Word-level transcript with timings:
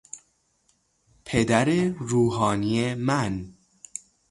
پدر 1.25 1.93
روحانی 1.99 2.93
من 2.95 3.53